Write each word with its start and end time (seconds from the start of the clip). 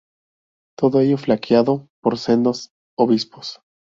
Todo 0.79 0.99
ello 0.99 1.19
flanqueado 1.19 1.87
por 2.01 2.17
sendos 2.17 2.71
obispos. 2.97 3.61